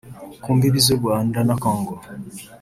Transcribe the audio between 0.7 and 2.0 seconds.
z’u Rwanda na Kongo